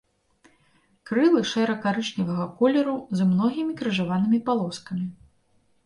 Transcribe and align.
Крылы 1.09 1.41
шэра-карычневага 1.51 2.47
колеру, 2.63 2.97
з 3.21 3.31
многімі 3.35 3.73
крыжаванымі 3.83 4.45
палоскамі. 4.49 5.07